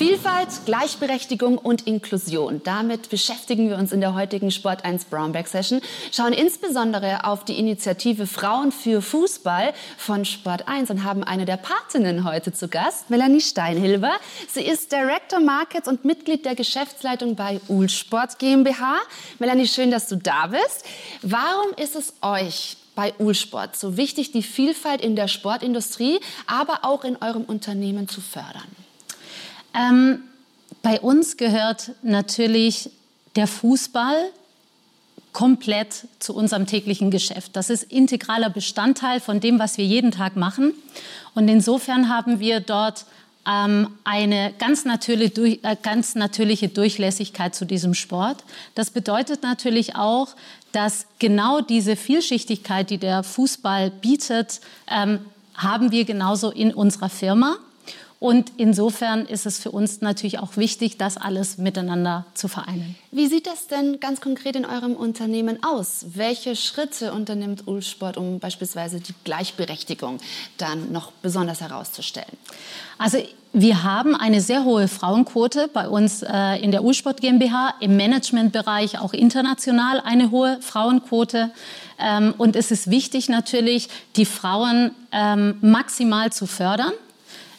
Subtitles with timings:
[0.00, 2.62] Vielfalt, Gleichberechtigung und Inklusion.
[2.64, 7.58] Damit beschäftigen wir uns in der heutigen Sport 1 Brownback Session, schauen insbesondere auf die
[7.58, 13.10] Initiative Frauen für Fußball von Sport 1 und haben eine der Patinnen heute zu Gast,
[13.10, 14.12] Melanie Steinhilber.
[14.48, 19.00] Sie ist Director Markets und Mitglied der Geschäftsleitung bei Ulsport GmbH.
[19.38, 20.82] Melanie, schön, dass du da bist.
[21.20, 27.04] Warum ist es euch bei Ulsport so wichtig, die Vielfalt in der Sportindustrie, aber auch
[27.04, 28.79] in eurem Unternehmen zu fördern?
[29.74, 30.22] Ähm,
[30.82, 32.90] bei uns gehört natürlich
[33.36, 34.30] der Fußball
[35.32, 37.54] komplett zu unserem täglichen Geschäft.
[37.54, 40.72] Das ist integraler Bestandteil von dem, was wir jeden Tag machen.
[41.34, 43.04] Und insofern haben wir dort
[43.46, 48.44] ähm, eine ganz natürliche, äh, ganz natürliche Durchlässigkeit zu diesem Sport.
[48.74, 50.28] Das bedeutet natürlich auch,
[50.72, 55.20] dass genau diese Vielschichtigkeit, die der Fußball bietet, ähm,
[55.54, 57.56] haben wir genauso in unserer Firma.
[58.20, 62.94] Und insofern ist es für uns natürlich auch wichtig, das alles miteinander zu vereinen.
[63.10, 66.04] Wie sieht das denn ganz konkret in eurem Unternehmen aus?
[66.14, 70.18] Welche Schritte unternimmt Ulsport, um beispielsweise die Gleichberechtigung
[70.58, 72.36] dann noch besonders herauszustellen?
[72.98, 73.16] Also
[73.54, 78.98] wir haben eine sehr hohe Frauenquote bei uns äh, in der Ulsport GmbH, im Managementbereich
[78.98, 81.52] auch international eine hohe Frauenquote.
[81.98, 86.92] Ähm, und es ist wichtig natürlich, die Frauen ähm, maximal zu fördern.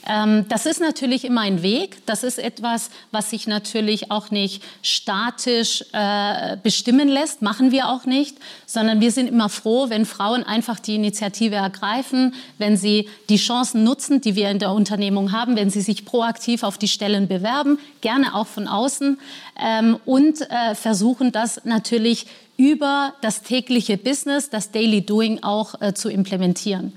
[0.07, 2.05] Ähm, das ist natürlich immer ein Weg.
[2.05, 8.05] Das ist etwas, was sich natürlich auch nicht statisch äh, bestimmen lässt, machen wir auch
[8.05, 13.37] nicht, sondern wir sind immer froh, wenn Frauen einfach die Initiative ergreifen, wenn sie die
[13.37, 17.27] Chancen nutzen, die wir in der Unternehmung haben, wenn sie sich proaktiv auf die Stellen
[17.27, 19.19] bewerben, gerne auch von außen
[19.61, 22.25] ähm, und äh, versuchen das natürlich
[22.57, 26.93] über das tägliche Business, das Daily Doing auch äh, zu implementieren.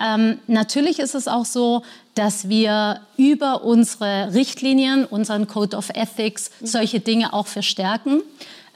[0.00, 1.82] Ähm, natürlich ist es auch so,
[2.18, 8.22] dass wir über unsere Richtlinien, unseren Code of Ethics, solche Dinge auch verstärken.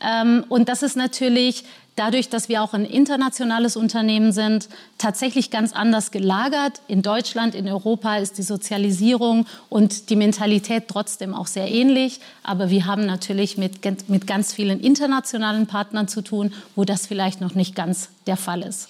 [0.00, 1.64] Ähm, und das ist natürlich
[1.97, 6.82] dadurch, dass wir auch ein internationales Unternehmen sind, tatsächlich ganz anders gelagert.
[6.86, 12.20] In Deutschland, in Europa ist die Sozialisierung und die Mentalität trotzdem auch sehr ähnlich.
[12.44, 17.41] Aber wir haben natürlich mit, mit ganz vielen internationalen Partnern zu tun, wo das vielleicht
[17.41, 18.88] noch nicht ganz der Fall ist.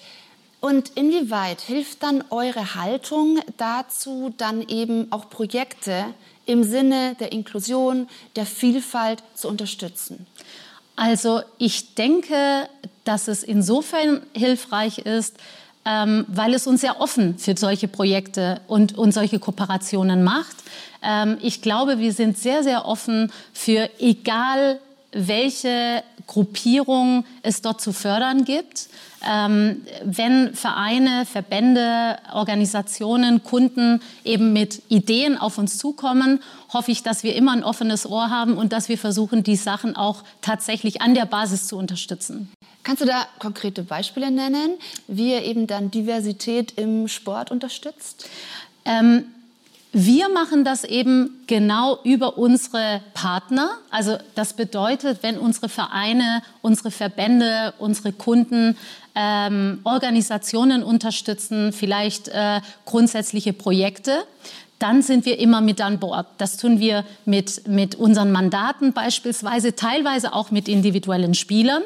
[0.63, 6.05] Und inwieweit hilft dann eure Haltung dazu, dann eben auch Projekte
[6.45, 8.07] im Sinne der Inklusion,
[8.37, 10.25] der Vielfalt zu unterstützen?
[10.95, 12.69] Also ich denke,
[13.03, 15.35] dass es insofern hilfreich ist,
[15.83, 20.55] ähm, weil es uns sehr offen für solche Projekte und, und solche Kooperationen macht.
[21.01, 24.79] Ähm, ich glaube, wir sind sehr, sehr offen für egal
[25.13, 28.89] welche Gruppierung es dort zu fördern gibt.
[29.25, 36.41] Ähm, wenn Vereine, Verbände, Organisationen, Kunden eben mit Ideen auf uns zukommen,
[36.73, 39.95] hoffe ich, dass wir immer ein offenes Ohr haben und dass wir versuchen, die Sachen
[39.95, 42.51] auch tatsächlich an der Basis zu unterstützen.
[42.83, 44.73] Kannst du da konkrete Beispiele nennen,
[45.07, 48.27] wie ihr eben dann Diversität im Sport unterstützt?
[48.83, 49.25] Ähm,
[49.95, 53.77] wir machen das eben genau über unsere Partner.
[53.91, 58.75] Also das bedeutet, wenn unsere Vereine, unsere Verbände, unsere Kunden
[59.13, 64.25] ähm, Organisationen unterstützen, vielleicht äh, grundsätzliche Projekte,
[64.83, 66.27] dann sind wir immer mit an Bord.
[66.37, 71.83] Das tun wir mit, mit unseren Mandaten beispielsweise, teilweise auch mit individuellen Spielern.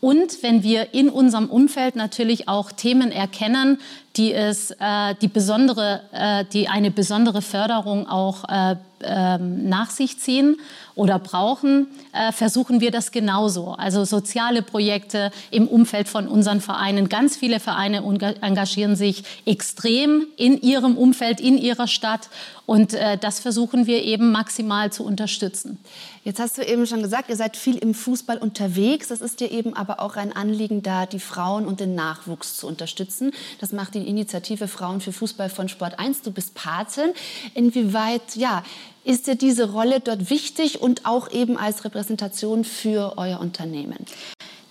[0.00, 3.78] Und wenn wir in unserem Umfeld natürlich auch Themen erkennen,
[4.16, 10.18] die es, äh, die besondere, äh, die eine besondere Förderung auch äh, ähm, nach sich
[10.18, 10.56] ziehen
[11.00, 13.72] oder brauchen, äh, versuchen wir das genauso.
[13.72, 17.08] Also soziale Projekte im Umfeld von unseren Vereinen.
[17.08, 18.02] Ganz viele Vereine
[18.42, 22.28] engagieren sich extrem in ihrem Umfeld, in ihrer Stadt.
[22.66, 25.78] Und äh, das versuchen wir eben maximal zu unterstützen.
[26.24, 29.08] Jetzt hast du eben schon gesagt, ihr seid viel im Fußball unterwegs.
[29.08, 32.66] Das ist dir eben aber auch ein Anliegen, da die Frauen und den Nachwuchs zu
[32.66, 33.32] unterstützen.
[33.60, 36.22] Das macht die Initiative Frauen für Fußball von Sport 1.
[36.22, 37.12] Du bist Patin.
[37.54, 38.62] Inwieweit, ja,
[39.04, 43.98] ist dir diese Rolle dort wichtig und auch eben als Repräsentation für euer Unternehmen?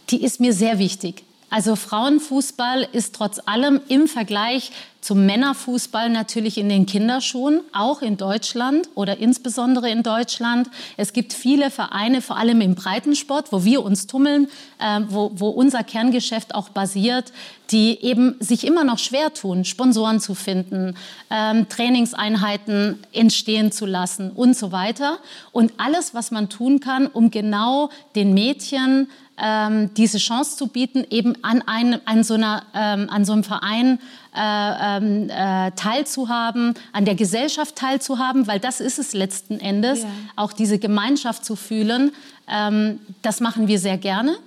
[0.09, 1.23] Die ist mir sehr wichtig.
[1.49, 8.17] Also Frauenfußball ist trotz allem im Vergleich zum Männerfußball natürlich in den Kinderschuhen, auch in
[8.17, 10.69] Deutschland oder insbesondere in Deutschland.
[10.97, 15.49] Es gibt viele Vereine, vor allem im Breitensport, wo wir uns tummeln, äh, wo, wo
[15.49, 17.31] unser Kerngeschäft auch basiert,
[17.71, 20.95] die eben sich immer noch schwer tun, Sponsoren zu finden,
[21.29, 25.19] ähm, Trainingseinheiten entstehen zu lassen und so weiter.
[25.53, 29.07] Und alles, was man tun kann, um genau den Mädchen
[29.41, 33.43] ähm, diese Chance zu bieten, eben an, einem, an, so, einer, ähm, an so einem
[33.43, 33.99] Verein
[34.35, 40.09] äh, ähm, äh, teilzuhaben, an der Gesellschaft teilzuhaben, weil das ist es letzten Endes, ja.
[40.35, 42.11] auch diese Gemeinschaft zu fühlen.
[42.47, 44.37] Ähm, das machen wir sehr gerne.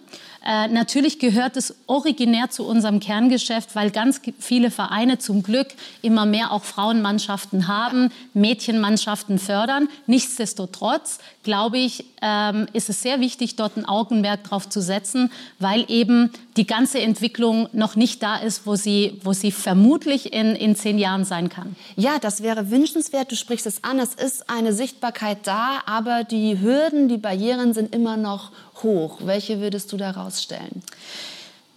[0.44, 5.68] Äh, natürlich gehört es originär zu unserem Kerngeschäft, weil ganz viele Vereine zum Glück
[6.02, 9.88] immer mehr auch Frauenmannschaften haben, Mädchenmannschaften fördern.
[10.06, 15.30] Nichtsdestotrotz, glaube ich, ähm, ist es sehr wichtig, dort ein Augenmerk drauf zu setzen,
[15.60, 20.56] weil eben die ganze Entwicklung noch nicht da ist, wo sie, wo sie vermutlich in,
[20.56, 21.76] in zehn Jahren sein kann.
[21.96, 23.30] Ja, das wäre wünschenswert.
[23.30, 23.98] Du sprichst es an.
[23.98, 28.50] Es ist eine Sichtbarkeit da, aber die Hürden, die Barrieren sind immer noch
[28.82, 29.18] hoch.
[29.22, 30.82] Welche würdest du da rausstellen?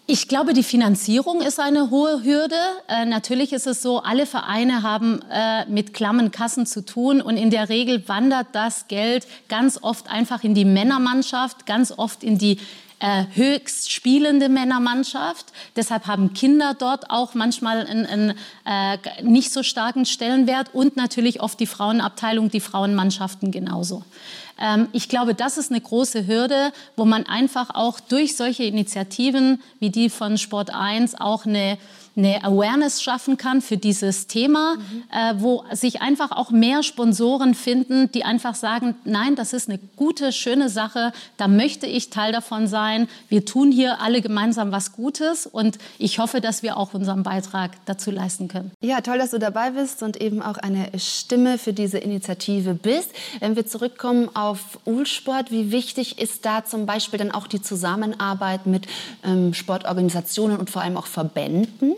[0.07, 2.59] Ich glaube, die Finanzierung ist eine hohe Hürde.
[2.87, 7.37] Äh, natürlich ist es so, alle Vereine haben äh, mit klammen Kassen zu tun und
[7.37, 12.37] in der Regel wandert das Geld ganz oft einfach in die Männermannschaft, ganz oft in
[12.37, 12.59] die
[12.99, 15.47] äh, höchst spielende Männermannschaft.
[15.75, 18.33] Deshalb haben Kinder dort auch manchmal einen,
[18.65, 24.03] äh, nicht so starken Stellenwert und natürlich oft die Frauenabteilung, die Frauenmannschaften genauso.
[24.59, 29.61] Ähm, ich glaube, das ist eine große Hürde, wo man einfach auch durch solche Initiativen
[29.79, 31.77] wie die von Sport 1 auch eine
[32.15, 35.03] eine Awareness schaffen kann für dieses Thema, mhm.
[35.11, 39.79] äh, wo sich einfach auch mehr Sponsoren finden, die einfach sagen, nein, das ist eine
[39.95, 43.09] gute, schöne Sache, da möchte ich Teil davon sein.
[43.27, 47.71] Wir tun hier alle gemeinsam was Gutes und ich hoffe, dass wir auch unseren Beitrag
[47.85, 48.71] dazu leisten können.
[48.79, 53.11] Ja, toll, dass du dabei bist und eben auch eine Stimme für diese Initiative bist.
[53.39, 58.65] Wenn wir zurückkommen auf Ulsport, wie wichtig ist da zum Beispiel dann auch die Zusammenarbeit
[58.65, 58.87] mit
[59.23, 61.95] ähm, Sportorganisationen und vor allem auch Verbänden?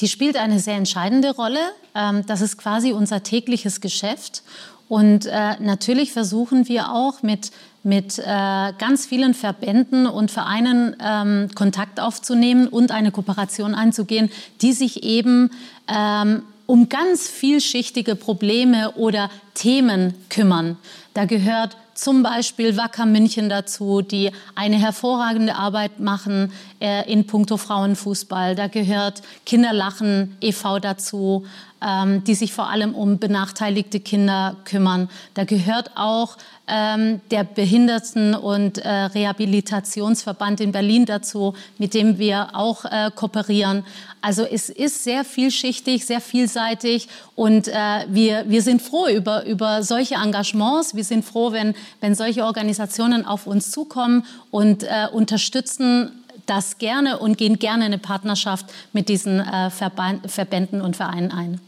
[0.00, 1.60] Die spielt eine sehr entscheidende Rolle.
[1.94, 4.42] Ähm, das ist quasi unser tägliches Geschäft.
[4.88, 7.50] Und äh, natürlich versuchen wir auch mit,
[7.82, 14.30] mit äh, ganz vielen Verbänden und Vereinen ähm, Kontakt aufzunehmen und eine Kooperation einzugehen,
[14.62, 15.50] die sich eben
[15.88, 20.76] ähm, um ganz vielschichtige Probleme oder Themen kümmern.
[21.14, 27.56] Da gehört zum Beispiel Wacker München dazu, die eine hervorragende Arbeit machen äh, in puncto
[27.56, 28.54] Frauenfußball.
[28.54, 30.78] Da gehört Kinderlachen e.V.
[30.78, 31.46] dazu,
[31.86, 35.08] ähm, die sich vor allem um benachteiligte Kinder kümmern.
[35.34, 36.36] Da gehört auch
[36.66, 43.84] ähm, der Behinderten- und äh, Rehabilitationsverband in Berlin dazu, mit dem wir auch äh, kooperieren.
[44.20, 47.72] Also es ist sehr vielschichtig, sehr vielseitig und äh,
[48.08, 50.96] wir, wir sind froh über, über solche Engagements.
[50.96, 56.10] Wir sind froh, wenn, wenn solche Organisationen auf uns zukommen und äh, unterstützen
[56.46, 61.60] das gerne und gehen gerne eine Partnerschaft mit diesen äh, Verbänden und Vereinen ein.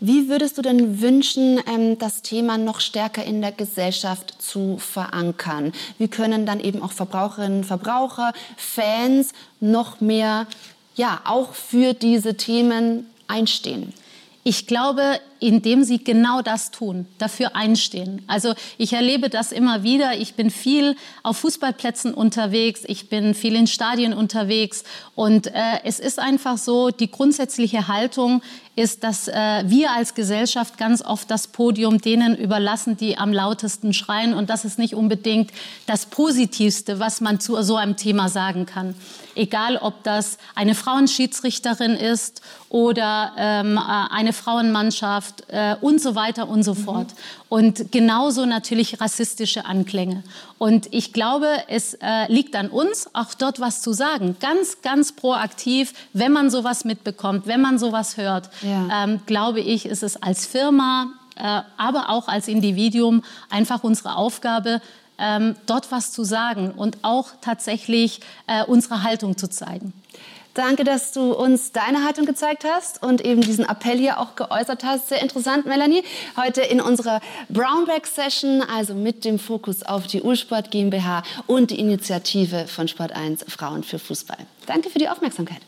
[0.00, 5.72] Wie würdest du denn wünschen, ähm, das Thema noch stärker in der Gesellschaft zu verankern?
[5.98, 10.46] Wie können dann eben auch Verbraucherinnen, Verbraucher, Fans noch mehr,
[10.94, 13.92] ja, auch für diese Themen einstehen?
[14.44, 18.22] Ich glaube, indem sie genau das tun, dafür einstehen.
[18.26, 20.18] Also ich erlebe das immer wieder.
[20.18, 25.52] Ich bin viel auf Fußballplätzen unterwegs, ich bin viel in Stadien unterwegs und äh,
[25.84, 28.42] es ist einfach so, die grundsätzliche Haltung
[28.78, 33.92] ist, dass äh, wir als Gesellschaft ganz oft das Podium denen überlassen, die am lautesten
[33.92, 35.50] schreien und das ist nicht unbedingt
[35.86, 38.94] das Positivste, was man zu so einem Thema sagen kann.
[39.34, 43.80] Egal, ob das eine Frauenschiedsrichterin ist oder ähm, äh,
[44.14, 46.78] eine Frauenmannschaft äh, und so weiter und so mhm.
[46.78, 47.06] fort.
[47.48, 50.22] Und genauso natürlich rassistische Anklänge.
[50.58, 54.36] Und ich glaube, es äh, liegt an uns, auch dort was zu sagen.
[54.40, 59.04] Ganz, ganz proaktiv, wenn man sowas mitbekommt, wenn man sowas hört, ja.
[59.04, 64.80] ähm, glaube ich, ist es als Firma, äh, aber auch als Individuum einfach unsere Aufgabe,
[65.18, 69.92] ähm, dort was zu sagen und auch tatsächlich äh, unsere Haltung zu zeigen.
[70.58, 74.82] Danke, dass du uns deine Haltung gezeigt hast und eben diesen Appell hier auch geäußert
[74.82, 75.08] hast.
[75.08, 76.02] Sehr interessant, Melanie.
[76.36, 82.66] Heute in unserer Brownback-Session, also mit dem Fokus auf die Ursport GmbH und die Initiative
[82.66, 84.38] von Sport 1 Frauen für Fußball.
[84.66, 85.60] Danke für die Aufmerksamkeit.